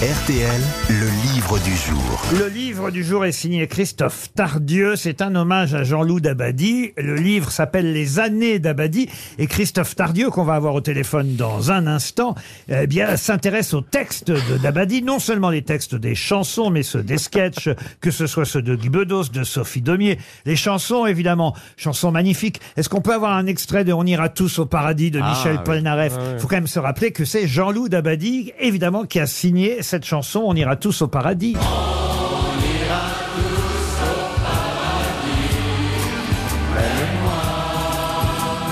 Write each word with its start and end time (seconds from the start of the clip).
RTL, 0.00 0.60
le 0.90 1.32
livre 1.34 1.58
du 1.58 1.74
jour. 1.74 2.22
Le 2.38 2.46
livre 2.46 2.92
du 2.92 3.02
jour 3.02 3.24
est 3.24 3.32
signé 3.32 3.66
Christophe 3.66 4.28
Tardieu. 4.32 4.94
C'est 4.94 5.20
un 5.22 5.34
hommage 5.34 5.74
à 5.74 5.82
Jean-Loup 5.82 6.20
Dabadi. 6.20 6.92
Le 6.96 7.16
livre 7.16 7.50
s'appelle 7.50 7.92
Les 7.92 8.20
années 8.20 8.60
Dabadi. 8.60 9.08
Et 9.38 9.48
Christophe 9.48 9.96
Tardieu, 9.96 10.30
qu'on 10.30 10.44
va 10.44 10.54
avoir 10.54 10.74
au 10.74 10.80
téléphone 10.80 11.34
dans 11.34 11.72
un 11.72 11.88
instant, 11.88 12.36
eh 12.68 12.86
bien, 12.86 13.16
s'intéresse 13.16 13.74
aux 13.74 13.80
textes 13.80 14.30
de 14.30 14.56
Dabadi. 14.62 15.02
Non 15.02 15.18
seulement 15.18 15.50
les 15.50 15.62
textes 15.62 15.96
des 15.96 16.14
chansons, 16.14 16.70
mais 16.70 16.84
ceux 16.84 17.02
des 17.02 17.18
sketchs, 17.18 17.68
que 18.00 18.12
ce 18.12 18.28
soit 18.28 18.44
ceux 18.44 18.62
de 18.62 18.76
Guy 18.76 18.90
Bedos, 18.90 19.30
de 19.32 19.42
Sophie 19.42 19.82
Daumier. 19.82 20.16
Les 20.46 20.54
chansons, 20.54 21.06
évidemment, 21.06 21.56
chansons 21.76 22.12
magnifiques. 22.12 22.60
Est-ce 22.76 22.88
qu'on 22.88 23.00
peut 23.00 23.14
avoir 23.14 23.32
un 23.36 23.46
extrait 23.46 23.82
de 23.84 23.92
On 23.92 24.04
ira 24.04 24.28
tous 24.28 24.60
au 24.60 24.66
paradis 24.66 25.10
de 25.10 25.18
Ah, 25.20 25.30
Michel 25.30 25.56
oui. 25.56 25.62
Polnareff? 25.64 26.16
Ouais, 26.16 26.18
ouais. 26.34 26.38
faut 26.38 26.46
quand 26.46 26.54
même 26.54 26.68
se 26.68 26.78
rappeler 26.78 27.10
que 27.10 27.24
c'est 27.24 27.48
Jean-Loup 27.48 27.88
Dabadi, 27.88 28.52
évidemment, 28.60 29.04
qui 29.04 29.18
a 29.18 29.26
signé 29.26 29.82
cette 29.88 30.04
chanson 30.04 30.42
On 30.44 30.54
ira 30.54 30.76
tous 30.76 31.02
au 31.02 31.08
paradis. 31.08 31.56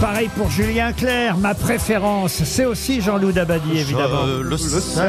Pareil 0.00 0.28
pour 0.36 0.50
Julien 0.50 0.92
Clerc, 0.92 1.38
ma 1.38 1.54
préférence, 1.54 2.44
c'est 2.44 2.66
aussi 2.66 3.00
Jean-Loup 3.00 3.32
Dabadi, 3.32 3.78
évidemment. 3.78 4.26
Je 4.26 4.42
le 4.42 4.58
sais, 4.58 5.00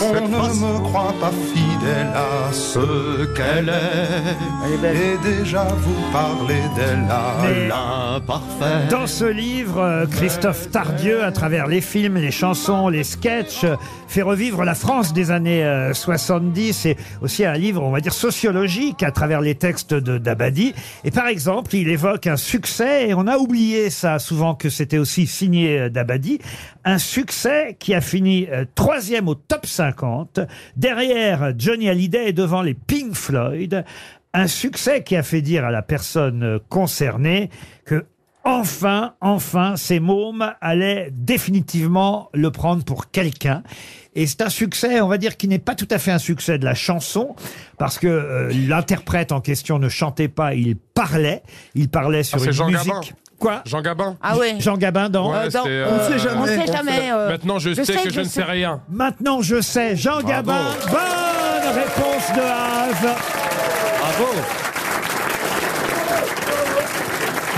on 0.00 0.14
ne 0.14 0.54
me 0.54 0.78
croit 0.80 1.14
pas 1.20 1.30
fidèle 1.52 2.08
à 2.14 2.52
ce 2.52 3.24
qu'elle 3.34 3.68
est. 3.68 4.92
Et 4.94 5.18
déjà 5.22 5.64
vous 5.64 6.12
parlez 6.12 6.62
d'elle 6.76 7.06
à 7.10 7.68
l'imparfait. 7.68 8.88
Dans 8.90 9.06
ce 9.06 9.24
livre, 9.24 9.78
euh, 9.78 10.06
Christophe 10.06 10.70
Tardieu, 10.70 11.24
à 11.24 11.32
travers 11.32 11.66
les 11.66 11.80
films, 11.80 12.16
les 12.16 12.30
chansons, 12.30 12.88
les 12.88 13.04
sketchs, 13.04 13.64
euh, 13.64 13.76
fait 14.12 14.22
revivre 14.22 14.62
la 14.64 14.74
France 14.74 15.14
des 15.14 15.30
années 15.30 15.64
euh, 15.64 15.94
70 15.94 16.86
et 16.86 16.96
aussi 17.22 17.44
un 17.44 17.54
livre, 17.54 17.82
on 17.82 17.90
va 17.90 18.00
dire, 18.00 18.12
sociologique 18.12 19.02
à 19.02 19.10
travers 19.10 19.40
les 19.40 19.54
textes 19.54 19.94
de 19.94 20.18
Dabadi. 20.18 20.74
Et 21.04 21.10
par 21.10 21.26
exemple, 21.28 21.74
il 21.74 21.88
évoque 21.88 22.26
un 22.26 22.36
succès, 22.36 23.08
et 23.08 23.14
on 23.14 23.26
a 23.26 23.38
oublié 23.38 23.88
ça 23.88 24.18
souvent 24.18 24.54
que 24.54 24.68
c'était 24.68 24.98
aussi 24.98 25.26
signé 25.26 25.78
euh, 25.78 25.88
Dabadi, 25.88 26.40
un 26.84 26.98
succès 26.98 27.76
qui 27.78 27.94
a 27.94 28.00
fini 28.00 28.48
euh, 28.50 28.64
troisième 28.74 29.28
au 29.28 29.34
top 29.34 29.66
50, 29.82 30.38
derrière 30.76 31.52
Johnny 31.58 31.88
Hallyday 31.88 32.28
et 32.28 32.32
devant 32.32 32.62
les 32.62 32.74
Pink 32.74 33.14
Floyd. 33.14 33.84
Un 34.32 34.46
succès 34.46 35.02
qui 35.02 35.16
a 35.16 35.24
fait 35.24 35.42
dire 35.42 35.64
à 35.64 35.72
la 35.72 35.82
personne 35.82 36.60
concernée 36.68 37.50
que 37.84 38.06
enfin, 38.44 39.14
enfin, 39.20 39.74
ces 39.76 39.98
mômes 39.98 40.54
allaient 40.60 41.08
définitivement 41.12 42.30
le 42.32 42.50
prendre 42.52 42.84
pour 42.84 43.10
quelqu'un. 43.10 43.64
Et 44.14 44.26
c'est 44.26 44.42
un 44.42 44.50
succès, 44.50 45.00
on 45.00 45.08
va 45.08 45.18
dire, 45.18 45.36
qui 45.36 45.48
n'est 45.48 45.58
pas 45.58 45.74
tout 45.74 45.88
à 45.90 45.98
fait 45.98 46.12
un 46.12 46.18
succès 46.18 46.58
de 46.58 46.64
la 46.64 46.74
chanson, 46.74 47.34
parce 47.78 47.98
que 47.98 48.06
euh, 48.06 48.52
l'interprète 48.68 49.32
en 49.32 49.40
question 49.40 49.78
ne 49.80 49.88
chantait 49.88 50.28
pas, 50.28 50.54
il 50.54 50.76
parlait. 50.76 51.42
Il 51.74 51.88
parlait 51.88 52.22
sur 52.22 52.40
Ah, 52.40 52.46
une 52.46 52.52
Jean 52.52 52.68
musique. 52.70 52.86
Gabin. 52.86 53.00
Quoi 53.42 53.60
Jean 53.66 53.82
Gabin. 53.82 54.14
Ah 54.22 54.36
ouais. 54.36 54.54
Jean 54.60 54.76
Gabin 54.76 55.08
dans. 55.08 55.32
Ouais, 55.32 55.38
Euh, 55.46 55.50
c'est, 55.50 55.58
euh, 55.66 55.86
on 55.90 56.08
sait 56.08 56.18
jamais. 56.20 56.40
On 56.40 56.46
sait 56.46 56.72
jamais. 56.72 57.10
euh, 57.12 57.28
Maintenant, 57.28 57.58
je, 57.58 57.74
sais, 57.74 57.82
que 57.96 58.10
je, 58.10 58.20
ne 58.20 58.24
sais 58.24 58.44
rien. 58.44 58.80
Maintenant, 58.88 59.42
je 59.42 59.60
sais. 59.60 59.96
Jean 59.96 60.20
Bravo. 60.20 60.28
Gabin. 60.28 60.62
Bonne 60.88 61.74
réponse 61.74 62.32
de 62.36 62.40
Haas. 62.40 63.16
Bravo. 63.98 64.71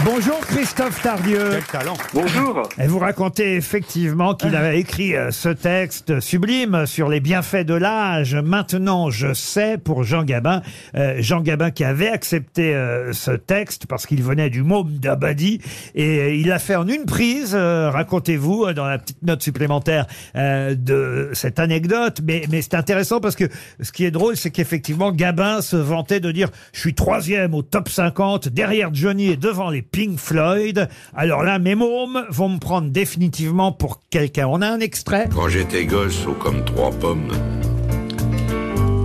Bonjour 0.05 0.39
Christophe 0.41 1.01
Tardieu. 1.03 1.49
Quel 1.53 1.63
talent. 1.65 1.97
Bonjour. 2.13 2.69
Et 2.79 2.87
vous 2.87 2.99
racontez 2.99 3.55
effectivement 3.55 4.35
qu'il 4.35 4.55
avait 4.55 4.79
écrit 4.79 5.17
euh, 5.17 5.31
ce 5.31 5.49
texte 5.49 6.21
sublime 6.21 6.85
sur 6.85 7.09
les 7.09 7.21
bienfaits 7.21 7.65
de 7.65 7.73
l'âge. 7.75 8.35
Maintenant, 8.35 9.09
je 9.11 9.33
sais 9.33 9.79
pour 9.79 10.05
Jean 10.05 10.25
Gabin. 10.25 10.61
Euh, 10.95 11.15
Jean 11.21 11.41
Gabin 11.41 11.71
qui 11.71 11.85
avait 11.85 12.09
accepté 12.11 12.75
euh, 12.75 13.13
ce 13.13 13.31
texte 13.31 13.87
parce 13.87 14.05
qu'il 14.07 14.23
venait 14.23 14.51
du 14.51 14.63
môme 14.63 14.99
d'Abadi 14.99 15.61
et 15.95 16.35
il 16.39 16.49
l'a 16.49 16.59
fait 16.59 16.77
en 16.77 16.87
une 16.87 17.07
prise. 17.07 17.53
euh, 17.55 17.89
Racontez-vous 17.91 18.65
euh, 18.67 18.75
dans 18.75 18.85
la 18.87 18.99
petite 18.99 19.23
note 19.23 19.43
supplémentaire 19.43 20.07
euh, 20.37 20.75
de 20.75 21.31
cette 21.33 21.59
anecdote. 21.59 22.21
Mais, 22.25 22.43
mais 22.51 22.61
c'est 22.61 22.75
intéressant 22.75 23.21
parce 23.21 23.37
que 23.37 23.45
ce 23.81 23.91
qui 23.91 24.05
est 24.05 24.11
drôle, 24.11 24.37
c'est 24.37 24.51
qu'effectivement 24.51 25.13
Gabin 25.13 25.63
se 25.63 25.77
vantait 25.77 26.21
de 26.21 26.31
dire 26.31 26.51
je 26.75 26.81
suis 26.81 26.95
troisième 26.95 27.55
au 27.55 27.63
top 27.63 27.89
50 27.89 28.49
derrière 28.49 28.93
Johnny 28.93 29.29
et 29.29 29.37
devant 29.37 29.71
les 29.71 29.81
Pink 29.95 30.19
Floyd. 30.19 30.89
Alors 31.15 31.45
là, 31.45 31.61
mes 31.61 31.77
mômes 31.77 32.27
vont 32.29 32.49
me 32.49 32.59
prendre 32.59 32.89
définitivement 32.91 33.71
pour 33.71 34.01
quelqu'un. 34.11 34.49
On 34.49 34.61
a 34.61 34.67
un 34.67 34.81
extrait. 34.81 35.29
Quand 35.33 35.49
j'étais 35.49 35.87
gosse, 35.87 36.27
haut 36.27 36.33
comme 36.33 36.65
trois 36.65 36.91
pommes, 36.91 37.31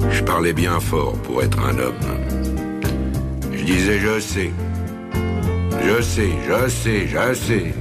je 0.10 0.24
parlais 0.24 0.54
bien 0.54 0.80
fort 0.80 1.14
pour 1.22 1.44
être 1.44 1.60
un 1.60 1.78
homme. 1.78 1.94
Je 3.54 3.64
disais 3.64 4.00
je 4.00 4.20
sais, 4.20 4.52
je 5.86 6.02
sais, 6.02 6.30
je 6.48 6.70
sais, 6.70 7.08
je 7.08 7.34
sais. 7.36 7.74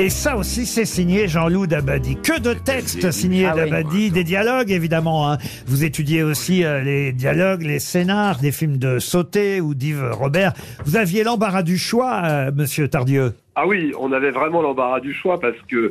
Et 0.00 0.10
ça 0.10 0.36
aussi, 0.36 0.64
c'est 0.64 0.84
signé 0.84 1.26
Jean-Loup 1.26 1.66
Dabadi. 1.66 2.16
Que 2.22 2.38
de 2.38 2.54
textes 2.54 3.10
signés 3.10 3.46
Ah 3.46 3.54
oui. 3.56 3.68
Dabadi, 3.68 4.10
des 4.12 4.22
dialogues 4.22 4.70
évidemment. 4.70 5.28
hein. 5.30 5.38
Vous 5.66 5.82
étudiez 5.84 6.22
aussi 6.22 6.64
euh, 6.64 6.80
les 6.82 7.12
dialogues, 7.12 7.62
les 7.62 7.80
scénars 7.80 8.38
des 8.38 8.52
films 8.52 8.76
de 8.78 9.00
Sauté 9.00 9.60
ou 9.60 9.74
d'Yves 9.74 10.08
Robert. 10.12 10.52
Vous 10.84 10.96
aviez 10.96 11.24
l'embarras 11.24 11.64
du 11.64 11.76
choix, 11.78 12.22
euh, 12.24 12.52
Monsieur 12.54 12.86
Tardieu. 12.86 13.32
Ah 13.56 13.66
oui, 13.66 13.92
on 13.98 14.12
avait 14.12 14.30
vraiment 14.30 14.62
l'embarras 14.62 15.00
du 15.00 15.12
choix 15.12 15.40
parce 15.40 15.58
que 15.68 15.90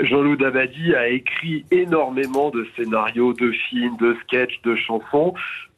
Jean-Loup 0.00 0.36
Dabadi 0.36 0.94
a 0.94 1.08
écrit 1.08 1.66
énormément 1.70 2.48
de 2.50 2.66
scénarios, 2.76 3.34
de 3.34 3.52
films, 3.68 3.96
de 4.00 4.16
sketchs, 4.24 4.58
de 4.64 4.74
chansons. 4.74 5.34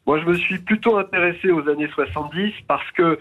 Moi, 0.07 0.19
je 0.21 0.25
me 0.25 0.35
suis 0.35 0.57
plutôt 0.57 0.97
intéressé 0.97 1.51
aux 1.51 1.67
années 1.69 1.89
70 1.93 2.53
parce 2.67 2.89
que 2.97 3.19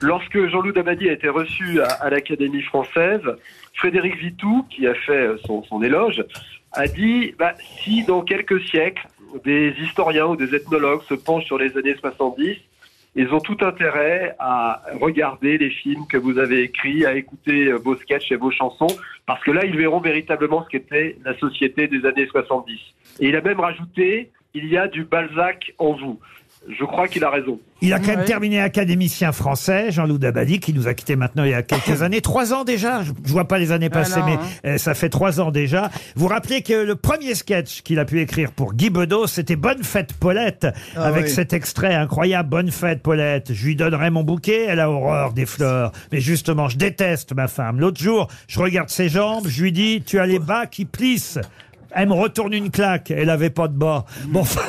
lorsque 0.00 0.46
Jean-Loup 0.48 0.72
Dabadi 0.72 1.08
a 1.08 1.12
été 1.12 1.28
reçu 1.28 1.80
à, 1.80 2.10
l'Académie 2.10 2.62
française, 2.62 3.22
Frédéric 3.74 4.16
Vitou, 4.16 4.64
qui 4.70 4.86
a 4.86 4.94
fait 4.94 5.12
euh, 5.12 5.36
son, 5.46 5.62
son 5.64 5.82
éloge, 5.82 6.24
a 6.72 6.86
dit 6.86 7.34
bah, 7.38 7.54
si 7.82 8.04
dans 8.04 8.22
quelques 8.22 8.60
siècles, 8.68 9.06
des 9.44 9.74
historiens 9.80 10.26
ou 10.26 10.36
des 10.36 10.54
ethnologues 10.54 11.02
se 11.02 11.14
penchent 11.14 11.44
sur 11.44 11.58
les 11.58 11.76
années 11.76 11.96
70, 12.00 12.56
ils 13.14 13.32
ont 13.32 13.40
tout 13.40 13.56
intérêt 13.62 14.36
à 14.38 14.82
regarder 15.00 15.58
les 15.58 15.70
films 15.70 16.06
que 16.08 16.16
vous 16.16 16.38
avez 16.38 16.62
écrits, 16.62 17.04
à 17.04 17.16
écouter 17.16 17.66
euh, 17.66 17.76
vos 17.76 17.96
sketchs 17.96 18.30
et 18.30 18.36
vos 18.36 18.50
chansons, 18.50 18.86
parce 19.26 19.42
que 19.42 19.50
là, 19.50 19.64
ils 19.64 19.76
verront 19.76 20.00
véritablement 20.00 20.64
ce 20.64 20.68
qu'était 20.68 21.16
la 21.24 21.36
société 21.38 21.88
des 21.88 22.06
années 22.06 22.26
70. 22.26 22.78
Et 23.20 23.28
il 23.28 23.36
a 23.36 23.40
même 23.40 23.60
rajouté, 23.60 24.30
il 24.54 24.68
y 24.68 24.76
a 24.76 24.88
du 24.88 25.04
Balzac 25.04 25.74
en 25.78 25.94
vous. 25.94 26.20
Je 26.68 26.84
crois 26.84 27.08
qu'il 27.08 27.24
a 27.24 27.30
raison. 27.30 27.58
Il 27.80 27.92
a 27.94 27.98
quand 28.00 28.08
même 28.08 28.18
Ouais. 28.20 28.24
terminé 28.24 28.60
académicien 28.60 29.30
français, 29.32 29.90
Jean-Loup 29.92 30.18
Dabadi, 30.18 30.58
qui 30.58 30.72
nous 30.74 30.88
a 30.88 30.94
quittés 30.94 31.14
maintenant 31.16 31.44
il 31.44 31.50
y 31.50 31.54
a 31.54 31.62
quelques 31.62 32.02
années. 32.02 32.20
Trois 32.20 32.52
ans 32.52 32.64
déjà. 32.64 33.02
Je 33.02 33.12
je 33.24 33.32
vois 33.32 33.46
pas 33.46 33.58
les 33.58 33.72
années 33.72 33.88
passées, 33.88 34.18
non, 34.20 34.26
mais 34.26 34.32
hein. 34.34 34.40
euh, 34.66 34.78
ça 34.78 34.94
fait 34.94 35.08
trois 35.08 35.40
ans 35.40 35.50
déjà. 35.50 35.90
Vous 36.16 36.26
rappelez 36.26 36.62
que 36.62 36.72
le 36.72 36.94
premier 36.96 37.34
sketch 37.34 37.82
qu'il 37.82 37.98
a 38.00 38.04
pu 38.04 38.20
écrire 38.20 38.50
pour 38.52 38.74
Guy 38.74 38.90
Bedos, 38.90 39.28
c'était 39.28 39.56
Bonne 39.56 39.82
fête 39.84 40.12
Paulette, 40.12 40.66
avec 40.96 41.26
oui. 41.26 41.30
cet 41.30 41.52
extrait 41.52 41.94
incroyable, 41.94 42.48
Bonne 42.48 42.70
fête 42.70 43.02
Paulette. 43.02 43.52
Je 43.52 43.64
lui 43.66 43.76
donnerai 43.76 44.10
mon 44.10 44.24
bouquet, 44.24 44.66
elle 44.68 44.80
a 44.80 44.90
horreur 44.90 45.32
des 45.32 45.46
fleurs. 45.46 45.92
Mais 46.12 46.20
justement, 46.20 46.68
je 46.68 46.76
déteste 46.78 47.32
ma 47.34 47.48
femme. 47.48 47.78
L'autre 47.80 48.00
jour, 48.02 48.28
je 48.48 48.58
regarde 48.58 48.88
ses 48.90 49.08
jambes, 49.08 49.46
je 49.46 49.62
lui 49.62 49.72
dis, 49.72 50.02
tu 50.04 50.18
as 50.18 50.26
les 50.26 50.38
bas 50.40 50.66
qui 50.66 50.84
plissent. 50.84 51.38
Elle 51.90 52.08
me 52.08 52.14
retourne 52.14 52.52
une 52.52 52.70
claque, 52.70 53.10
elle 53.10 53.30
avait 53.30 53.50
pas 53.50 53.66
de 53.68 53.72
bas. 53.72 54.04
Bon, 54.26 54.40
enfin, 54.40 54.60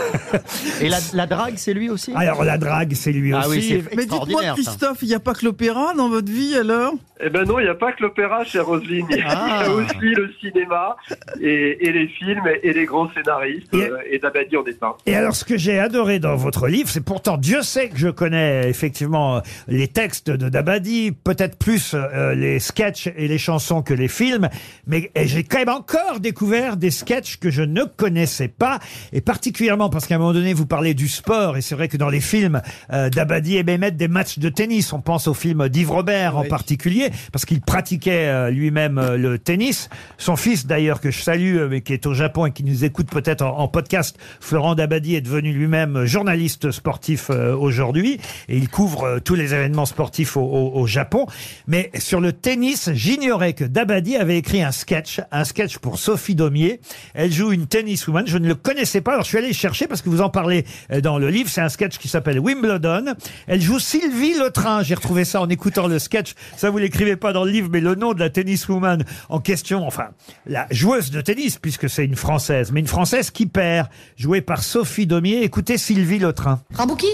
Et 0.81 0.87
la, 0.89 0.99
la 1.13 1.27
drague, 1.27 1.55
c'est 1.57 1.73
lui 1.73 1.89
aussi? 1.89 2.13
Alors 2.15 2.43
la 2.45 2.57
drague, 2.57 2.93
c'est 2.93 3.11
lui 3.11 3.33
Ah 3.33 3.43
oui, 3.49 3.57
aussi. 3.57 3.67
c'est 3.69 3.95
Mais 3.95 4.03
dites-moi, 4.05 4.23
extraordinaire. 4.23 4.55
ça. 4.55 4.61
Christophe, 4.63 4.97
il 5.01 5.07
n'y 5.09 5.15
a 5.15 5.19
pas 5.19 5.33
que 5.33 5.45
l'opéra 5.45 5.93
dans 5.95 6.09
votre 6.09 6.31
vie 6.31 6.55
alors? 6.55 6.93
Eh 7.21 7.29
ben 7.29 7.43
non, 7.43 7.59
il 7.59 7.63
n'y 7.63 7.69
a 7.69 7.75
pas 7.75 7.91
que 7.91 8.01
l'opéra 8.03 8.43
chez 8.45 8.59
Roselyne. 8.59 9.05
Il 9.11 9.17
y 9.17 9.21
a 9.21 9.27
Ah. 9.29 9.69
aussi 9.71 10.13
le 10.15 10.31
cinéma 10.39 10.95
et, 11.41 11.87
et 11.87 11.91
les 11.91 12.07
films 12.07 12.43
et 12.63 12.71
les 12.73 12.85
grands 12.85 13.09
scénaristes. 13.11 13.73
Et- 13.73 13.77
euh, 13.89 13.97
Et 14.09 14.19
Dabadi 14.19 14.55
en 14.57 14.63
est 14.65 14.81
un. 14.81 14.93
Et 15.05 15.15
alors, 15.15 15.35
ce 15.35 15.43
que 15.45 15.57
j'ai 15.57 15.79
adoré 15.79 16.19
dans 16.19 16.35
votre 16.35 16.67
livre, 16.67 16.87
c'est 16.89 17.03
pourtant 17.03 17.37
Dieu 17.37 17.61
sait 17.61 17.89
que 17.89 17.97
je 17.97 18.07
connais 18.07 18.69
effectivement 18.69 19.41
les 19.67 19.87
textes 19.89 20.29
de 20.29 20.49
Dabadi, 20.49 21.11
peut-être 21.11 21.57
plus 21.57 21.93
euh, 21.93 22.33
les 22.35 22.59
sketchs 22.59 23.07
et 23.17 23.27
les 23.27 23.37
chansons 23.37 23.81
que 23.81 23.93
les 23.93 24.07
films, 24.07 24.49
mais 24.87 25.11
j'ai 25.15 25.43
quand 25.43 25.59
même 25.59 25.69
encore 25.69 26.19
découvert 26.21 26.77
des 26.77 26.91
sketchs 26.91 27.37
que 27.37 27.49
je 27.49 27.61
ne 27.63 27.83
connaissais 27.83 28.47
pas, 28.47 28.79
et 29.13 29.21
particulièrement 29.21 29.89
parce 29.89 30.07
qu'à 30.07 30.15
un 30.15 30.19
moment 30.19 30.33
donné, 30.33 30.53
vous 30.53 30.65
parlez 30.65 30.93
du 30.93 31.07
sport, 31.07 31.57
et 31.57 31.61
c'est 31.61 31.75
vrai 31.75 31.87
que 31.89 31.97
dans 31.97 32.09
les 32.09 32.21
films, 32.21 32.61
euh, 32.93 33.09
Dabadi 33.09 33.57
aimait 33.57 33.77
mettre 33.77 33.97
des 33.97 34.07
matchs 34.07 34.39
de 34.39 34.49
tennis. 34.49 34.93
On 34.93 35.01
pense 35.01 35.27
au 35.27 35.33
film 35.33 35.67
d'Yves 35.69 35.91
Robert 35.91 36.37
en 36.37 36.45
particulier. 36.45 37.08
Parce 37.31 37.45
qu'il 37.45 37.61
pratiquait 37.61 38.27
euh, 38.27 38.49
lui-même 38.49 38.97
euh, 38.97 39.17
le 39.17 39.39
tennis. 39.39 39.89
Son 40.17 40.35
fils, 40.35 40.65
d'ailleurs, 40.65 41.01
que 41.01 41.11
je 41.11 41.21
salue, 41.21 41.57
euh, 41.57 41.67
mais 41.69 41.81
qui 41.81 41.93
est 41.93 42.05
au 42.05 42.13
Japon 42.13 42.45
et 42.45 42.51
qui 42.51 42.63
nous 42.63 42.85
écoute 42.85 43.09
peut-être 43.09 43.43
en, 43.43 43.67
podcast, 43.67 44.17
Florent 44.39 44.75
Dabadi 44.75 45.15
est 45.15 45.21
devenu 45.21 45.53
lui-même 45.53 46.05
journaliste 46.05 46.71
sportif 46.71 47.29
aujourd'hui, 47.29 48.19
et 48.47 48.57
il 48.57 48.67
couvre 48.67 49.19
tous 49.19 49.35
les 49.35 49.53
événements 49.53 49.85
sportifs 49.85 50.37
au, 50.37 50.85
Japon. 50.87 51.27
Mais 51.67 51.91
sur 51.99 52.19
le 52.19 52.33
tennis, 52.33 52.89
j'ignorais 52.93 53.53
que 53.53 53.63
Dabadi 53.63 54.15
avait 54.15 54.37
écrit 54.37 54.63
un 54.63 54.71
sketch, 54.71 55.21
un 55.31 55.43
sketch 55.43 55.77
pour 55.77 55.99
Sophie 55.99 56.35
Daumier. 56.35 56.81
Elle 57.13 57.31
joue 57.31 57.51
une 57.51 57.67
tenniswoman. 57.67 58.25
Je 58.25 58.37
ne 58.37 58.47
le 58.47 58.55
connaissais 58.55 59.01
pas. 59.01 59.11
Alors 59.11 59.23
je 59.23 59.29
suis 59.29 59.37
allé 59.37 59.53
chercher 59.53 59.87
parce 59.87 60.01
que 60.01 60.09
vous 60.09 60.21
en 60.21 60.29
parlez 60.29 60.65
dans 61.03 61.19
le 61.19 61.29
livre. 61.29 61.49
C'est 61.49 61.61
un 61.61 61.69
sketch 61.69 61.99
qui 61.99 62.07
s'appelle 62.07 62.39
Wimbledon. 62.39 63.13
Elle 63.47 63.61
joue 63.61 63.79
Sylvie 63.79 64.37
Le 64.39 64.49
Train. 64.49 64.81
J'ai 64.81 64.95
retrouvé 64.95 65.25
ça 65.25 65.41
en 65.41 65.49
écoutant 65.49 65.87
le 65.87 65.99
sketch. 65.99 66.33
Ça 66.57 66.71
vous 66.71 66.79
l'écrivez 66.99 67.15
pas 67.15 67.31
dans 67.31 67.45
le 67.45 67.51
livre, 67.51 67.69
mais 67.71 67.79
le 67.79 67.95
nom 67.95 68.13
de 68.13 68.19
la 68.19 68.29
tenniswoman 68.29 69.05
en 69.29 69.39
question, 69.39 69.87
enfin 69.87 70.09
la 70.45 70.67
joueuse 70.69 71.11
de 71.11 71.21
tennis 71.21 71.57
puisque 71.57 71.89
c'est 71.89 72.03
une 72.03 72.17
française, 72.17 72.73
mais 72.73 72.81
une 72.81 72.87
française 72.87 73.31
qui 73.31 73.45
perd, 73.45 73.87
jouée 74.17 74.41
par 74.41 74.63
Sophie 74.63 75.07
Daumier. 75.07 75.43
Écoutez 75.43 75.77
Sylvie 75.77 76.19
Le 76.19 76.33
Train. 76.33 76.59
Rabouki? 76.73 77.07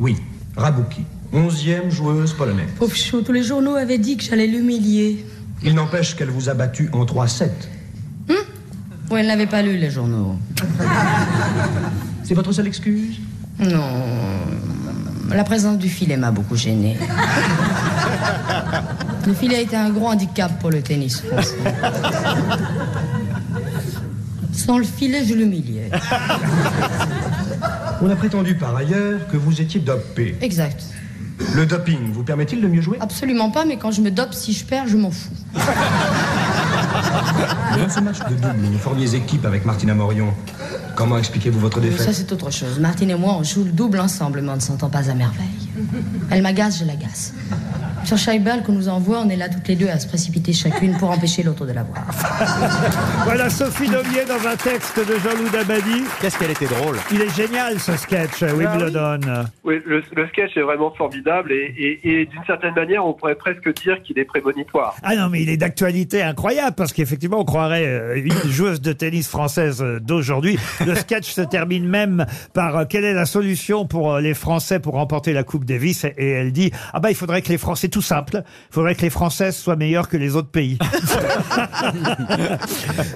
Oui, 0.00 0.16
Rabouki, 0.56 1.02
onzième 1.32 1.88
joueuse 1.88 2.32
polonaise. 2.32 2.66
Pauvre 2.80 2.96
chou, 2.96 3.22
tous 3.22 3.30
les 3.30 3.44
journaux 3.44 3.76
avaient 3.76 3.98
dit 3.98 4.16
que 4.16 4.24
j'allais 4.24 4.48
l'humilier. 4.48 5.24
Il 5.62 5.74
n'empêche 5.74 6.16
qu'elle 6.16 6.30
vous 6.30 6.48
a 6.48 6.54
battu 6.54 6.90
en 6.92 7.04
3-7. 7.04 7.48
Oui, 9.10 9.20
elle 9.20 9.28
n'avait 9.28 9.46
pas 9.46 9.62
lu 9.62 9.76
les 9.78 9.90
journaux. 9.90 10.34
C'est 12.24 12.34
votre 12.34 12.50
seule 12.50 12.66
excuse? 12.66 13.20
Non. 13.60 13.84
La 15.30 15.44
présence 15.44 15.78
du 15.78 15.88
filet 15.88 16.16
m'a 16.16 16.32
beaucoup 16.32 16.56
gêné. 16.56 16.96
Le 19.26 19.34
filet 19.34 19.56
a 19.56 19.60
été 19.60 19.76
un 19.76 19.90
gros 19.90 20.08
handicap 20.08 20.58
pour 20.58 20.70
le 20.70 20.80
tennis 20.80 21.20
français. 21.20 21.56
Sans 24.52 24.78
le 24.78 24.84
filet, 24.84 25.24
je 25.24 25.34
l'humiliais. 25.34 25.90
On 28.00 28.10
a 28.10 28.16
prétendu 28.16 28.54
par 28.54 28.74
ailleurs 28.76 29.26
que 29.28 29.36
vous 29.36 29.60
étiez 29.60 29.80
dopé. 29.80 30.36
Exact. 30.40 30.82
Le 31.54 31.66
doping 31.66 32.12
vous 32.12 32.24
permet-il 32.24 32.60
de 32.60 32.66
mieux 32.66 32.80
jouer? 32.80 32.98
Absolument 33.00 33.50
pas, 33.50 33.64
mais 33.64 33.76
quand 33.76 33.90
je 33.92 34.00
me 34.00 34.10
dope, 34.10 34.34
si 34.34 34.52
je 34.52 34.64
perds, 34.64 34.88
je 34.88 34.96
m'en 34.96 35.10
fous. 35.10 35.30
Dans 37.76 37.88
ce 37.88 38.00
match 38.00 38.18
de 38.28 38.34
double, 38.34 38.66
vous 38.72 38.78
formiez 38.78 39.14
équipe 39.14 39.44
avec 39.44 39.64
Martina 39.64 39.94
Morion. 39.94 40.34
Comment 40.96 41.16
expliquez-vous 41.18 41.60
votre 41.60 41.80
Mais 41.80 41.90
ça, 41.92 41.98
défaite 41.98 42.14
c'est 42.14 42.32
autre 42.32 42.50
chose. 42.50 42.80
Martine 42.80 43.10
et 43.10 43.14
moi, 43.14 43.36
on 43.38 43.44
joue 43.44 43.62
le 43.62 43.70
double 43.70 44.00
ensemble, 44.00 44.40
mais 44.40 44.50
on 44.50 44.56
ne 44.56 44.60
s'entend 44.60 44.88
pas 44.90 45.10
à 45.10 45.14
merveille. 45.14 45.68
Elle 46.30 46.42
m'agace, 46.42 46.80
je 46.80 46.84
l'agace. 46.84 47.32
Sur 48.08 48.16
chaque 48.16 48.42
balle 48.42 48.62
qu'on 48.62 48.72
nous 48.72 48.88
envoie, 48.88 49.20
on 49.20 49.28
est 49.28 49.36
là 49.36 49.50
toutes 49.50 49.68
les 49.68 49.76
deux 49.76 49.88
à 49.88 49.98
se 49.98 50.08
précipiter 50.08 50.54
chacune 50.54 50.96
pour 50.96 51.10
empêcher 51.10 51.42
l'autre 51.42 51.66
de 51.66 51.72
la 51.72 51.82
voir. 51.82 52.06
Voilà 53.24 53.50
Sophie 53.50 53.86
Daumier 53.90 54.24
dans 54.26 54.48
un 54.48 54.56
texte 54.56 54.96
de 54.98 55.12
Jean-Loup 55.18 55.50
Dabadi. 55.52 56.04
Qu'est-ce 56.18 56.38
qu'elle 56.38 56.50
était 56.52 56.64
drôle. 56.68 56.96
Il 57.12 57.20
est 57.20 57.36
génial 57.36 57.78
ce 57.78 57.94
sketch, 57.98 58.40
Wimbledon. 58.40 59.20
Oui, 59.62 59.80
le, 59.84 60.02
le 60.16 60.26
sketch 60.28 60.56
est 60.56 60.62
vraiment 60.62 60.90
formidable 60.96 61.52
et, 61.52 61.74
et- 62.02 62.08
et 62.22 62.24
d'une 62.24 62.44
certaine 62.46 62.72
manière, 62.74 63.04
on 63.04 63.12
pourrait 63.12 63.34
presque 63.34 63.70
dire 63.82 64.00
qu'il 64.02 64.18
est 64.18 64.24
prémonitoire. 64.24 64.96
Ah 65.02 65.14
non, 65.14 65.28
mais 65.28 65.42
il 65.42 65.50
est 65.50 65.58
d'actualité 65.58 66.22
incroyable 66.22 66.74
parce 66.76 66.94
qu'effectivement, 66.94 67.40
on 67.40 67.44
croirait 67.44 67.84
euh, 67.86 68.16
une 68.24 68.32
joueuse 68.50 68.80
de 68.80 68.94
tennis 68.94 69.28
française 69.28 69.82
euh, 69.82 70.00
d'aujourd'hui. 70.00 70.58
Le 70.86 70.94
sketch 70.94 71.30
se 71.30 71.42
termine 71.42 71.86
même 71.86 72.24
par 72.54 72.74
euh, 72.78 72.84
quelle 72.88 73.04
est 73.04 73.12
la 73.12 73.26
solution 73.26 73.84
pour 73.86 74.16
les 74.18 74.32
Français 74.32 74.78
pour 74.80 74.94
remporter 74.94 75.34
la 75.34 75.42
Coupe 75.42 75.66
Davis? 75.66 76.04
Et, 76.04 76.14
et 76.16 76.30
elle 76.30 76.52
dit 76.52 76.70
ah 76.94 77.00
bah 77.00 77.10
il 77.10 77.14
faudrait 77.16 77.42
que 77.42 77.50
les 77.50 77.58
Français 77.58 77.88
tout 77.98 78.02
simple, 78.02 78.44
il 78.44 78.72
faudrait 78.72 78.94
que 78.94 79.02
les 79.02 79.10
Françaises 79.10 79.56
soient 79.56 79.74
meilleures 79.74 80.08
que 80.08 80.16
les 80.16 80.36
autres 80.36 80.52
pays. 80.52 80.78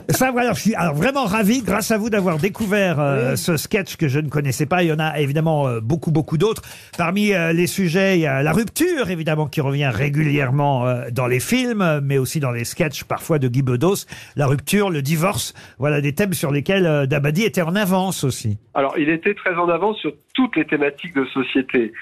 Ça 0.08 0.32
voilà, 0.32 0.54
je 0.54 0.60
suis 0.60 0.74
alors 0.74 0.96
vraiment 0.96 1.24
ravi 1.24 1.62
grâce 1.62 1.92
à 1.92 1.98
vous 1.98 2.10
d'avoir 2.10 2.38
découvert 2.38 2.98
euh, 2.98 3.36
ce 3.36 3.56
sketch 3.56 3.94
que 3.94 4.08
je 4.08 4.18
ne 4.18 4.28
connaissais 4.28 4.66
pas. 4.66 4.82
Il 4.82 4.88
y 4.88 4.92
en 4.92 4.98
a 4.98 5.20
évidemment 5.20 5.68
euh, 5.68 5.78
beaucoup 5.80 6.10
beaucoup 6.10 6.36
d'autres. 6.36 6.62
Parmi 6.98 7.32
euh, 7.32 7.52
les 7.52 7.68
sujets, 7.68 8.18
il 8.18 8.22
y 8.22 8.26
a 8.26 8.42
la 8.42 8.50
rupture 8.50 9.08
évidemment 9.08 9.46
qui 9.46 9.60
revient 9.60 9.86
régulièrement 9.86 10.84
euh, 10.88 11.10
dans 11.12 11.28
les 11.28 11.38
films, 11.38 12.00
mais 12.02 12.18
aussi 12.18 12.40
dans 12.40 12.50
les 12.50 12.64
sketchs 12.64 13.04
parfois 13.04 13.38
de 13.38 13.46
Guy 13.46 13.62
Bedos. 13.62 14.06
La 14.34 14.48
rupture, 14.48 14.90
le 14.90 15.00
divorce, 15.00 15.54
voilà 15.78 16.00
des 16.00 16.12
thèmes 16.12 16.32
sur 16.32 16.50
lesquels 16.50 16.86
euh, 16.86 17.06
Dabadi 17.06 17.44
était 17.44 17.62
en 17.62 17.76
avance 17.76 18.24
aussi. 18.24 18.58
Alors, 18.74 18.94
il 18.98 19.10
était 19.10 19.34
très 19.34 19.54
en 19.54 19.68
avance 19.68 19.98
sur 19.98 20.12
toutes 20.34 20.56
les 20.56 20.64
thématiques 20.64 21.14
de 21.14 21.26
société. 21.26 21.92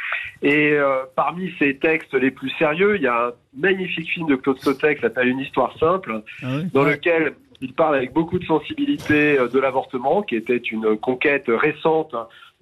Et 0.43 0.73
euh, 0.73 1.03
parmi 1.17 1.53
ses 1.59 1.76
textes 1.76 2.15
les 2.15 2.31
plus 2.31 2.50
sérieux, 2.61 2.97
il 2.97 3.03
y 3.03 3.07
a 3.07 3.29
un 3.29 3.33
magnifique 3.57 4.09
film 4.11 4.29
de 4.29 4.37
Claude 4.37 4.61
Sautet 4.61 4.95
qui 4.95 5.01
s'appelle 5.01 5.29
Une 5.29 5.41
histoire 5.41 5.77
simple, 5.79 6.23
dans 6.73 6.85
lequel 6.85 7.35
il 7.62 7.75
parle 7.75 7.97
avec 7.97 8.12
beaucoup 8.12 8.39
de 8.39 8.45
sensibilité 8.45 9.39
euh, 9.39 9.49
de 9.49 9.59
l'avortement, 9.59 10.23
qui 10.23 10.37
était 10.37 10.57
une 10.57 10.97
conquête 10.97 11.45
récente 11.49 12.15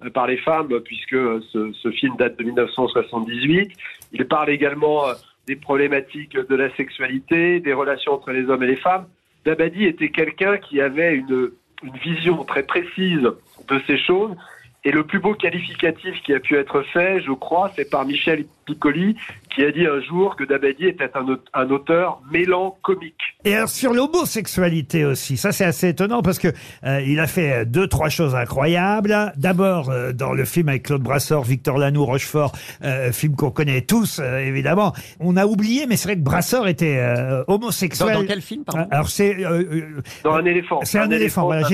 euh, 0.03 0.09
par 0.09 0.27
les 0.27 0.37
femmes, 0.37 0.67
puisque 0.83 1.13
euh, 1.13 1.41
ce, 1.51 1.71
ce 1.73 1.91
film 1.91 2.15
date 2.17 2.37
de 2.37 2.43
1978. 2.43 3.71
Il 4.11 4.25
parle 4.25 4.49
également 4.49 5.03
des 5.47 5.55
problématiques 5.55 6.37
de 6.37 6.55
la 6.55 6.73
sexualité, 6.75 7.59
des 7.59 7.73
relations 7.73 8.13
entre 8.13 8.31
les 8.31 8.49
hommes 8.49 8.63
et 8.63 8.67
les 8.67 8.75
femmes. 8.75 9.05
Dabadi 9.45 9.85
était 9.85 10.09
quelqu'un 10.09 10.57
qui 10.57 10.81
avait 10.81 11.15
une, 11.15 11.51
une 11.83 11.97
vision 12.03 12.43
très 12.43 12.63
précise 12.63 13.29
de 13.67 13.81
ces 13.87 13.97
choses. 13.97 14.35
Et 14.83 14.91
le 14.91 15.03
plus 15.03 15.19
beau 15.19 15.33
qualificatif 15.33 16.21
qui 16.23 16.33
a 16.33 16.39
pu 16.39 16.55
être 16.55 16.81
fait, 16.93 17.21
je 17.21 17.31
crois, 17.31 17.71
c'est 17.75 17.89
par 17.89 18.05
Michel 18.05 18.45
Piccoli, 18.73 19.15
qui 19.53 19.63
a 19.63 19.71
dit 19.71 19.85
un 19.85 19.99
jour 20.01 20.35
que 20.35 20.43
Dabadi 20.43 20.85
était 20.85 21.09
un, 21.15 21.27
aut- 21.27 21.37
un 21.53 21.69
auteur 21.69 22.21
mélancolique. 22.31 23.15
Et 23.45 23.55
alors 23.55 23.69
sur 23.69 23.93
l'homosexualité 23.93 25.05
aussi, 25.05 25.37
ça 25.37 25.51
c'est 25.51 25.65
assez 25.65 25.89
étonnant 25.89 26.21
parce 26.21 26.39
que 26.39 26.49
euh, 26.83 27.01
il 27.05 27.19
a 27.19 27.27
fait 27.27 27.65
deux 27.65 27.87
trois 27.87 28.09
choses 28.09 28.35
incroyables. 28.35 29.33
D'abord 29.37 29.89
euh, 29.89 30.11
dans 30.13 30.33
le 30.33 30.45
film 30.45 30.69
avec 30.69 30.83
Claude 30.83 31.01
Brasseur, 31.01 31.43
Victor 31.43 31.77
Lanoux, 31.77 32.05
Rochefort, 32.05 32.51
euh, 32.83 33.11
film 33.11 33.35
qu'on 33.35 33.51
connaît 33.51 33.81
tous 33.81 34.19
euh, 34.19 34.39
évidemment. 34.39 34.93
On 35.19 35.35
a 35.37 35.45
oublié, 35.45 35.85
mais 35.87 35.95
c'est 35.97 36.09
vrai 36.09 36.15
que 36.15 36.21
Brasseur 36.23 36.67
était 36.67 36.97
euh, 36.99 37.43
homosexuel. 37.47 38.13
Dans- 38.13 38.21
dans 38.21 38.27
quel 38.27 38.41
film, 38.41 38.63
pardon? 38.65 38.87
Alors 38.91 39.09
c'est 39.09 39.43
euh, 39.45 39.63
euh, 39.71 40.01
Dans 40.23 40.33
un 40.33 40.45
éléphant. 40.45 40.79
c'est 40.83 40.99
un, 40.99 41.09
éléphant. 41.09 41.45
voilà. 41.45 41.67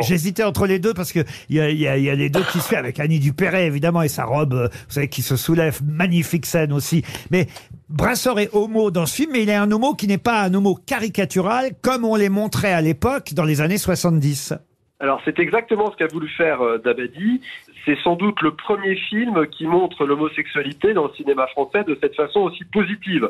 J'hésitais 0.00 0.44
entre 0.44 0.66
les 0.66 0.78
deux 0.78 0.94
parce 0.94 1.12
que 1.12 1.20
il 1.48 1.56
y 1.56 1.60
a, 1.60 1.68
il 1.70 1.78
y, 1.78 1.88
a, 1.88 1.96
il 1.96 2.04
y 2.04 2.10
a 2.10 2.14
les 2.14 2.28
deux 2.30 2.42
qui 2.52 2.58
se 2.60 2.68
fait 2.68 2.76
avec 2.76 3.00
Annie 3.00 3.18
Dupéret 3.18 3.66
évidemment 3.66 4.02
et 4.02 4.08
sa 4.08 4.24
robe, 4.24 4.54
euh, 4.54 4.68
vous 4.68 4.92
savez, 4.94 5.08
qui 5.08 5.22
se 5.22 5.36
soulève, 5.36 5.80
magnifique 5.84 6.11
scène 6.44 6.72
aussi. 6.72 7.02
Mais 7.30 7.46
Brasseur 7.88 8.38
est 8.38 8.48
homo 8.54 8.90
dans 8.90 9.06
ce 9.06 9.16
film, 9.16 9.32
mais 9.32 9.42
il 9.42 9.50
est 9.50 9.54
un 9.54 9.70
homo 9.70 9.94
qui 9.94 10.06
n'est 10.06 10.18
pas 10.18 10.42
un 10.42 10.54
homo 10.54 10.74
caricatural 10.74 11.72
comme 11.82 12.04
on 12.04 12.16
les 12.16 12.28
montrait 12.28 12.72
à 12.72 12.80
l'époque 12.80 13.34
dans 13.34 13.44
les 13.44 13.60
années 13.60 13.78
70. 13.78 14.54
Alors 15.00 15.20
c'est 15.24 15.38
exactement 15.38 15.90
ce 15.90 15.96
qu'a 15.96 16.06
voulu 16.06 16.28
faire 16.28 16.62
euh, 16.62 16.78
Dabadi. 16.78 17.40
C'est 17.84 17.98
sans 18.04 18.14
doute 18.14 18.40
le 18.40 18.54
premier 18.54 18.94
film 18.94 19.46
qui 19.48 19.66
montre 19.66 20.06
l'homosexualité 20.06 20.94
dans 20.94 21.08
le 21.08 21.12
cinéma 21.14 21.48
français 21.48 21.82
de 21.84 21.98
cette 22.00 22.14
façon 22.14 22.40
aussi 22.40 22.64
positive. 22.64 23.28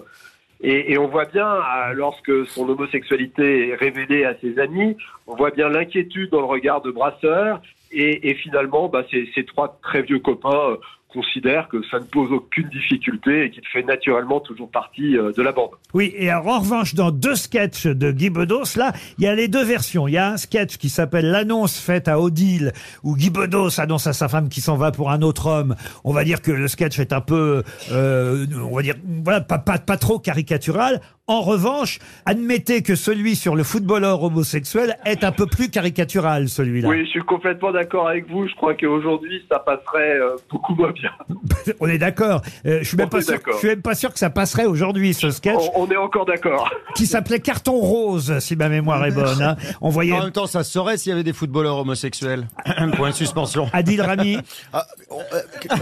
Et, 0.64 0.96
on 0.96 1.08
voit 1.08 1.24
bien, 1.24 1.48
euh, 1.48 1.92
lorsque 1.92 2.46
son 2.46 2.68
homosexualité 2.68 3.70
est 3.70 3.74
révélée 3.74 4.24
à 4.24 4.36
ses 4.38 4.60
amis, 4.60 4.96
on 5.26 5.34
voit 5.34 5.50
bien 5.50 5.68
l'inquiétude 5.68 6.30
dans 6.30 6.38
le 6.38 6.46
regard 6.46 6.82
de 6.82 6.92
Brasseur. 6.92 7.60
Et, 7.90 8.34
finalement, 8.34 8.88
bah, 8.88 9.02
trois 9.48 9.78
très 9.82 10.02
vieux 10.02 10.20
copains 10.20 10.76
considèrent 11.12 11.68
que 11.68 11.82
ça 11.90 11.98
ne 11.98 12.04
pose 12.04 12.32
aucune 12.32 12.68
difficulté 12.68 13.44
et 13.44 13.50
qu'il 13.50 13.66
fait 13.66 13.82
naturellement 13.82 14.40
toujours 14.40 14.70
partie 14.70 15.16
euh, 15.16 15.32
de 15.32 15.42
la 15.42 15.52
bande. 15.52 15.70
Oui, 15.94 16.12
et 16.16 16.30
alors, 16.30 16.48
en 16.48 16.58
revanche, 16.60 16.94
dans 16.94 17.10
deux 17.10 17.34
sketchs 17.34 17.86
de 17.86 18.10
Guy 18.10 18.30
Bedos, 18.30 18.76
là, 18.76 18.92
il 19.18 19.24
y 19.24 19.26
a 19.26 19.34
les 19.34 19.48
deux 19.48 19.64
versions. 19.64 20.08
Il 20.08 20.12
y 20.12 20.18
a 20.18 20.30
un 20.30 20.36
sketch 20.36 20.76
qui 20.76 20.88
s'appelle 20.88 21.30
L'annonce 21.30 21.78
faite 21.78 22.08
à 22.08 22.20
Odile, 22.20 22.72
où 23.02 23.16
Guy 23.16 23.30
Bedos 23.30 23.80
annonce 23.80 24.06
à 24.06 24.12
sa 24.12 24.28
femme 24.28 24.48
qui 24.48 24.60
s'en 24.60 24.76
va 24.76 24.90
pour 24.90 25.10
un 25.10 25.22
autre 25.22 25.46
homme. 25.46 25.76
On 26.04 26.12
va 26.12 26.24
dire 26.24 26.42
que 26.42 26.50
le 26.50 26.68
sketch 26.68 26.98
est 26.98 27.12
un 27.12 27.20
peu, 27.20 27.62
euh, 27.92 28.46
on 28.70 28.76
va 28.76 28.82
dire, 28.82 28.94
voilà, 29.24 29.40
pas, 29.40 29.58
pas, 29.58 29.78
pas 29.78 29.96
trop 29.96 30.18
caricatural. 30.18 31.00
En 31.28 31.40
revanche, 31.40 32.00
admettez 32.26 32.82
que 32.82 32.96
celui 32.96 33.36
sur 33.36 33.54
le 33.54 33.62
footballeur 33.62 34.24
homosexuel 34.24 34.96
est 35.04 35.22
un 35.22 35.30
peu 35.30 35.46
plus 35.46 35.70
caricatural, 35.70 36.48
celui-là. 36.48 36.88
Oui, 36.88 37.04
je 37.04 37.10
suis 37.10 37.20
complètement 37.20 37.70
d'accord 37.70 38.08
avec 38.08 38.28
vous. 38.28 38.48
Je 38.48 38.54
crois 38.56 38.74
qu'aujourd'hui, 38.74 39.40
ça 39.48 39.60
passerait 39.60 40.18
euh, 40.18 40.30
beaucoup 40.50 40.74
moins 40.74 40.90
bien. 40.90 41.10
On 41.80 41.86
est 41.86 41.98
d'accord. 41.98 42.42
Euh, 42.66 42.80
je 42.82 42.88
suis 42.88 42.96
même 42.96 43.06
On 43.06 43.10
pas 43.10 43.18
est 43.18 43.22
sûr, 43.22 43.34
d'accord. 43.34 43.52
je 43.54 43.58
suis 43.60 43.68
même 43.68 43.82
pas 43.82 43.94
sûr 43.94 44.12
que 44.12 44.18
ça 44.18 44.30
passerait 44.30 44.64
aujourd'hui, 44.64 45.14
ce 45.14 45.30
sketch. 45.30 45.60
On, 45.76 45.84
on 45.84 45.90
est 45.92 45.96
encore 45.96 46.26
d'accord. 46.26 46.68
Qui 46.96 47.06
s'appelait 47.06 47.38
Carton 47.38 47.76
Rose, 47.78 48.40
si 48.40 48.56
ma 48.56 48.68
mémoire 48.68 49.04
est 49.06 49.12
bonne. 49.12 49.40
hein. 49.42 49.54
On 49.80 49.90
voyait 49.90 50.12
En 50.14 50.24
même 50.24 50.32
temps, 50.32 50.48
ça 50.48 50.64
se 50.64 50.72
saurait 50.72 50.96
s'il 50.98 51.10
y 51.10 51.12
avait 51.12 51.22
des 51.22 51.32
footballeurs 51.32 51.78
homosexuels. 51.78 52.48
Point 52.96 53.10
de 53.10 53.14
suspension. 53.14 53.68
Adil 53.72 54.02
Rami. 54.02 54.38
Ah, 54.72 54.86
on, 55.10 55.18
euh, 55.20 55.40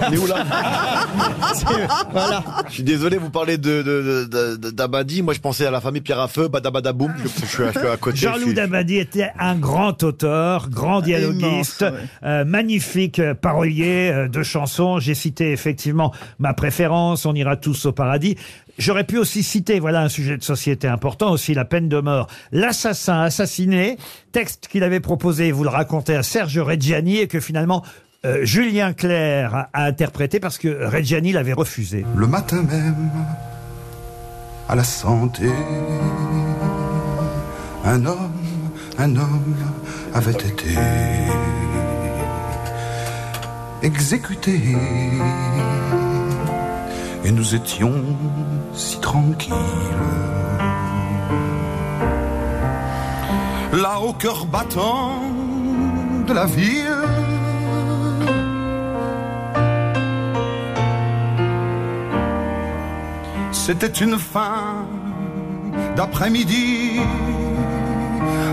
on 0.09 0.13
est 0.13 0.19
où 0.19 0.27
là 0.27 0.45
voilà. 2.11 2.43
Je 2.69 2.73
suis 2.75 2.83
désolé, 2.83 3.17
vous 3.19 3.31
parlez 3.31 3.57
de, 3.57 3.83
de, 3.83 4.25
de- 4.25 4.57
de- 4.57 4.71
d'Abadi. 4.71 5.23
Moi, 5.31 5.35
je 5.37 5.41
pensais 5.41 5.65
à 5.65 5.71
la 5.71 5.81
famille 5.81 6.01
Pierre 6.01 6.19
à 6.19 6.27
Feu, 6.27 6.49
badabadaboum, 6.49 7.15
je, 7.17 7.23
je, 7.23 7.29
suis- 7.29 7.47
je 7.47 7.79
suis 7.79 7.87
à 7.89 7.97
côté. 7.97 8.17
je 8.17 8.23
Jean-Loup 8.23 8.47
suis- 8.47 8.55
Dabadi 8.55 8.97
était 8.97 9.31
un 9.39 9.55
grand 9.55 10.03
auteur, 10.03 10.69
grand 10.69 11.01
dialoguiste, 11.03 11.83
Immense, 11.83 11.93
ouais. 11.93 12.09
euh, 12.25 12.45
magnifique 12.45 13.21
euh, 13.21 13.35
parolier 13.35 14.11
euh, 14.13 14.27
de 14.27 14.43
chansons. 14.43 14.99
J'ai 14.99 15.15
cité 15.15 15.53
effectivement 15.53 16.13
ma 16.41 16.53
préférence, 16.53 17.27
On 17.27 17.35
ira 17.37 17.55
tous 17.57 17.87
au 17.87 17.93
paradis. 17.93 18.35
J'aurais 18.77 19.05
pu 19.05 19.19
aussi 19.19 19.45
citer, 19.45 19.79
voilà 19.79 20.01
un 20.01 20.09
sujet 20.09 20.37
de 20.37 20.43
société 20.43 20.89
important 20.89 21.31
aussi, 21.31 21.55
la 21.55 21.65
peine 21.65 21.89
de 21.89 22.01
mort. 22.01 22.27
L'assassin 22.51 23.21
assassiné, 23.21 23.99
texte 24.33 24.67
qu'il 24.67 24.83
avait 24.83 24.99
proposé, 24.99 25.53
vous 25.53 25.63
le 25.63 25.71
racontez 25.71 26.17
à 26.17 26.25
Serge 26.25 26.59
Reggiani 26.59 27.19
et 27.19 27.29
que 27.29 27.39
finalement 27.39 27.85
euh, 28.27 28.41
Julien 28.45 28.95
Clerc 28.95 29.55
a, 29.55 29.69
a 29.75 29.85
interprété 29.85 30.41
parce 30.41 30.59
que 30.59 30.87
Reggiani 30.87 31.31
l'avait 31.31 31.53
refusé. 31.53 32.05
Le 32.17 32.27
matin 32.27 32.63
même, 32.65 32.97
à 34.71 34.77
la 34.77 34.85
santé, 34.85 35.51
un 37.85 38.07
homme, 38.07 38.41
un 38.99 39.17
homme 39.17 39.57
avait 40.15 40.31
été 40.31 40.77
exécuté. 43.83 44.61
Et 47.25 47.33
nous 47.33 47.57
étions 47.57 48.01
si 48.73 49.01
tranquilles. 49.01 49.55
Là 53.73 53.99
au 53.99 54.13
cœur 54.13 54.47
battant 54.47 55.21
de 56.29 56.33
la 56.33 56.47
ville. 56.47 56.90
C'était 63.73 64.05
une 64.05 64.19
fin 64.19 64.85
d'après-midi, 65.95 66.99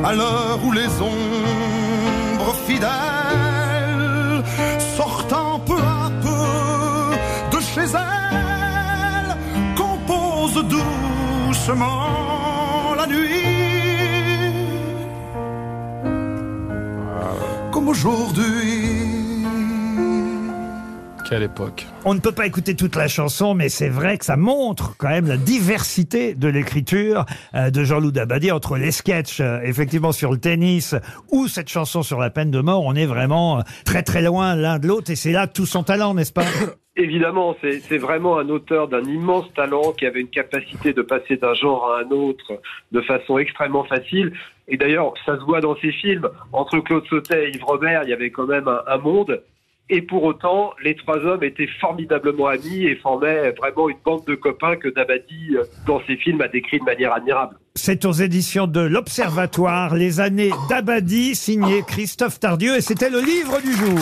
à 0.05 0.13
l'heure 0.13 0.59
où 0.63 0.71
les 0.71 0.87
ombres 1.01 2.53
fidèles, 2.67 4.43
sortant 4.95 5.59
peu 5.65 5.73
à 5.73 6.11
peu 6.21 7.57
de 7.57 7.63
chez 7.63 7.89
elles, 7.97 9.35
composent 9.75 10.63
doucement 10.75 12.93
la 12.95 13.07
nuit. 13.07 13.41
Comme 17.71 17.87
aujourd'hui. 17.87 19.16
Quelle 21.29 21.43
époque. 21.43 21.85
On 22.05 22.13
ne 22.13 22.21
peut 22.21 22.31
pas 22.31 22.45
écouter 22.45 22.73
toute 22.73 22.95
la 22.95 23.09
chanson, 23.09 23.53
mais 23.53 23.67
c'est 23.67 23.89
vrai 23.89 24.17
que 24.17 24.23
ça 24.23 24.37
montre 24.37 24.95
quand 24.97 25.09
même 25.09 25.27
la 25.27 25.35
diversité 25.35 26.35
de 26.35 26.47
l'écriture 26.47 27.25
euh, 27.53 27.69
de 27.69 27.83
Jean-Loup 27.83 28.11
Dabadi 28.11 28.49
entre 28.49 28.77
les 28.77 28.91
sketchs, 28.91 29.41
euh, 29.41 29.59
effectivement 29.61 30.13
sur 30.13 30.31
le 30.31 30.37
tennis, 30.37 30.95
ou 31.29 31.47
cette 31.47 31.67
chanson 31.67 32.01
sur 32.01 32.19
la 32.19 32.29
peine 32.29 32.49
de 32.49 32.61
mort. 32.61 32.83
On 32.85 32.95
est 32.95 33.05
vraiment 33.05 33.59
euh, 33.59 33.61
très 33.83 34.03
très 34.03 34.21
loin 34.21 34.55
l'un 34.55 34.79
de 34.79 34.87
l'autre, 34.87 35.11
et 35.11 35.17
c'est 35.17 35.33
là 35.33 35.47
tout 35.47 35.65
son 35.65 35.83
talent, 35.83 36.13
n'est-ce 36.13 36.31
pas? 36.31 36.45
Évidemment, 36.95 37.57
c'est 37.59 37.81
c'est 37.81 37.97
vraiment 37.97 38.39
un 38.39 38.47
auteur 38.47 38.87
d'un 38.87 39.03
immense 39.03 39.53
talent 39.53 39.91
qui 39.91 40.05
avait 40.05 40.21
une 40.21 40.29
capacité 40.29 40.93
de 40.93 41.01
passer 41.01 41.35
d'un 41.35 41.53
genre 41.55 41.91
à 41.91 42.03
un 42.05 42.09
autre 42.09 42.61
de 42.93 43.01
façon 43.01 43.37
extrêmement 43.37 43.83
facile. 43.83 44.31
Et 44.69 44.77
d'ailleurs, 44.77 45.13
ça 45.25 45.37
se 45.37 45.43
voit 45.43 45.59
dans 45.59 45.75
ses 45.75 45.91
films. 45.91 46.29
Entre 46.53 46.79
Claude 46.79 47.05
Sautet 47.07 47.49
et 47.49 47.55
Yves 47.55 47.65
Robert, 47.65 48.03
il 48.03 48.09
y 48.09 48.13
avait 48.13 48.31
quand 48.31 48.47
même 48.47 48.67
un, 48.69 48.81
un 48.87 48.97
monde. 48.97 49.41
Et 49.89 50.01
pour 50.01 50.23
autant, 50.23 50.73
les 50.83 50.95
trois 50.95 51.17
hommes 51.19 51.43
étaient 51.43 51.69
formidablement 51.79 52.47
amis 52.47 52.83
et 52.83 52.95
formaient 52.97 53.51
vraiment 53.51 53.87
une 53.87 53.97
bande 54.03 54.25
de 54.25 54.35
copains 54.35 54.75
que 54.75 54.89
Dabadi, 54.89 55.55
euh, 55.55 55.63
dans 55.85 56.01
ses 56.05 56.17
films, 56.17 56.41
a 56.41 56.49
décrit 56.49 56.79
de 56.79 56.83
manière 56.83 57.13
admirable. 57.13 57.55
C'est 57.75 58.03
aux 58.03 58.11
éditions 58.11 58.67
de 58.67 58.81
l'Observatoire, 58.81 59.95
les 59.95 60.19
années 60.19 60.51
d'Abadi, 60.69 61.35
signé 61.35 61.83
Christophe 61.87 62.37
Tardieu, 62.39 62.75
et 62.75 62.81
c'était 62.81 63.09
le 63.09 63.21
livre 63.21 63.61
du 63.61 63.71
jour. 63.71 63.99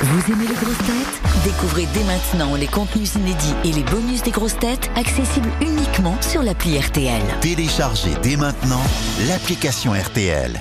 Vous 0.00 0.32
aimez 0.32 0.48
les 0.48 0.54
grosses 0.54 0.78
têtes? 0.78 1.22
Découvrez 1.44 1.86
dès 1.94 2.04
maintenant 2.04 2.56
les 2.56 2.66
contenus 2.66 3.14
inédits 3.14 3.54
et 3.64 3.72
les 3.72 3.84
bonus 3.84 4.24
des 4.24 4.32
grosses 4.32 4.58
têtes 4.58 4.90
accessibles 4.96 5.50
uniquement 5.60 6.20
sur 6.20 6.42
l'appli 6.42 6.78
RTL. 6.78 7.22
Téléchargez 7.42 8.14
dès 8.22 8.36
maintenant 8.36 8.82
l'application 9.28 9.92
RTL. 9.92 10.60